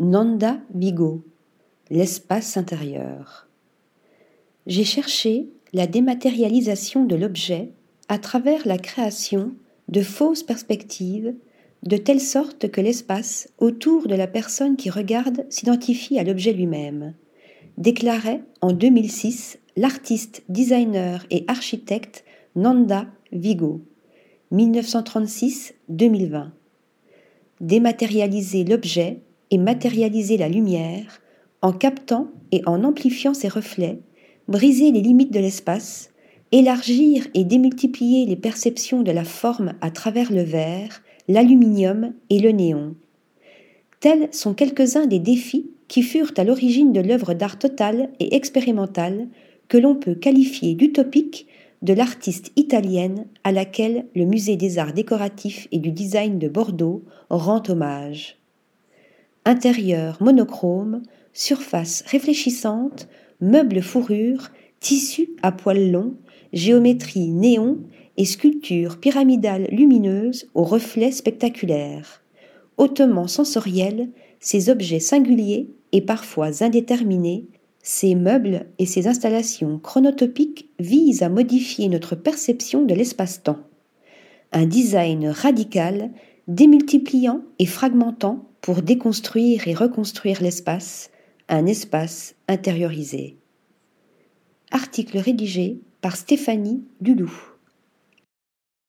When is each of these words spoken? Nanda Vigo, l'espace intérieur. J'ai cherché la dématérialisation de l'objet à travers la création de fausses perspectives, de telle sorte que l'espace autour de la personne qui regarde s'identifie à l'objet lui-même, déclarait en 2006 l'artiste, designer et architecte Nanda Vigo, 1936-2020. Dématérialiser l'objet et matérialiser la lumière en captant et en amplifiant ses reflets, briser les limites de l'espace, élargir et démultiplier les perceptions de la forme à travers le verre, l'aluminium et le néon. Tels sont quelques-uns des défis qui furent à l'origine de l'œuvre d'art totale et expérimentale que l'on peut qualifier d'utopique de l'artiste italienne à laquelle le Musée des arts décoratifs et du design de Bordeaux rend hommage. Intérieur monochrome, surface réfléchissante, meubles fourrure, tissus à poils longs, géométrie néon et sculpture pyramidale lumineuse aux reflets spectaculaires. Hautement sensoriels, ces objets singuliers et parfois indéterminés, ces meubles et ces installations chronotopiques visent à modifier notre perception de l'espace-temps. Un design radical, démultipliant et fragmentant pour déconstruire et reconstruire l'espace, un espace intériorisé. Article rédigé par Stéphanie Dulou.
Nanda 0.00 0.60
Vigo, 0.72 1.24
l'espace 1.90 2.56
intérieur. 2.56 3.48
J'ai 4.68 4.84
cherché 4.84 5.48
la 5.72 5.88
dématérialisation 5.88 7.04
de 7.04 7.16
l'objet 7.16 7.72
à 8.08 8.18
travers 8.18 8.64
la 8.64 8.78
création 8.78 9.54
de 9.88 10.00
fausses 10.02 10.44
perspectives, 10.44 11.34
de 11.82 11.96
telle 11.96 12.20
sorte 12.20 12.70
que 12.70 12.80
l'espace 12.80 13.48
autour 13.58 14.06
de 14.06 14.14
la 14.14 14.28
personne 14.28 14.76
qui 14.76 14.88
regarde 14.88 15.44
s'identifie 15.48 16.16
à 16.16 16.22
l'objet 16.22 16.52
lui-même, 16.52 17.14
déclarait 17.76 18.42
en 18.60 18.72
2006 18.72 19.58
l'artiste, 19.76 20.44
designer 20.48 21.26
et 21.32 21.44
architecte 21.48 22.24
Nanda 22.54 23.08
Vigo, 23.32 23.80
1936-2020. 24.52 26.50
Dématérialiser 27.60 28.62
l'objet 28.62 29.22
et 29.50 29.58
matérialiser 29.58 30.36
la 30.36 30.48
lumière 30.48 31.20
en 31.62 31.72
captant 31.72 32.28
et 32.52 32.62
en 32.66 32.84
amplifiant 32.84 33.34
ses 33.34 33.48
reflets, 33.48 33.98
briser 34.46 34.92
les 34.92 35.00
limites 35.00 35.32
de 35.32 35.40
l'espace, 35.40 36.10
élargir 36.52 37.26
et 37.34 37.44
démultiplier 37.44 38.26
les 38.26 38.36
perceptions 38.36 39.02
de 39.02 39.12
la 39.12 39.24
forme 39.24 39.74
à 39.80 39.90
travers 39.90 40.32
le 40.32 40.42
verre, 40.42 41.02
l'aluminium 41.28 42.14
et 42.30 42.38
le 42.38 42.52
néon. 42.52 42.94
Tels 44.00 44.28
sont 44.32 44.54
quelques-uns 44.54 45.06
des 45.06 45.18
défis 45.18 45.70
qui 45.88 46.02
furent 46.02 46.32
à 46.36 46.44
l'origine 46.44 46.92
de 46.92 47.00
l'œuvre 47.00 47.34
d'art 47.34 47.58
totale 47.58 48.10
et 48.20 48.36
expérimentale 48.36 49.26
que 49.68 49.78
l'on 49.78 49.94
peut 49.94 50.14
qualifier 50.14 50.74
d'utopique 50.74 51.46
de 51.82 51.92
l'artiste 51.92 52.52
italienne 52.56 53.26
à 53.44 53.52
laquelle 53.52 54.06
le 54.14 54.24
Musée 54.24 54.56
des 54.56 54.78
arts 54.78 54.92
décoratifs 54.92 55.68
et 55.72 55.78
du 55.78 55.92
design 55.92 56.38
de 56.38 56.48
Bordeaux 56.48 57.04
rend 57.30 57.62
hommage. 57.68 58.37
Intérieur 59.48 60.22
monochrome, 60.22 61.00
surface 61.32 62.04
réfléchissante, 62.06 63.08
meubles 63.40 63.80
fourrure, 63.80 64.50
tissus 64.78 65.30
à 65.42 65.52
poils 65.52 65.90
longs, 65.90 66.16
géométrie 66.52 67.30
néon 67.30 67.78
et 68.18 68.26
sculpture 68.26 69.00
pyramidale 69.00 69.66
lumineuse 69.72 70.50
aux 70.52 70.64
reflets 70.64 71.12
spectaculaires. 71.12 72.22
Hautement 72.76 73.26
sensoriels, 73.26 74.10
ces 74.38 74.68
objets 74.68 75.00
singuliers 75.00 75.70
et 75.92 76.02
parfois 76.02 76.62
indéterminés, 76.62 77.46
ces 77.82 78.14
meubles 78.14 78.66
et 78.78 78.84
ces 78.84 79.08
installations 79.08 79.78
chronotopiques 79.78 80.68
visent 80.78 81.22
à 81.22 81.30
modifier 81.30 81.88
notre 81.88 82.16
perception 82.16 82.84
de 82.84 82.92
l'espace-temps. 82.92 83.60
Un 84.52 84.66
design 84.66 85.28
radical, 85.28 86.10
démultipliant 86.48 87.42
et 87.58 87.66
fragmentant 87.66 88.50
pour 88.60 88.82
déconstruire 88.82 89.68
et 89.68 89.74
reconstruire 89.74 90.42
l'espace, 90.42 91.10
un 91.48 91.66
espace 91.66 92.34
intériorisé. 92.48 93.36
Article 94.70 95.18
rédigé 95.18 95.80
par 96.00 96.16
Stéphanie 96.16 96.84
Dulou. 97.00 97.30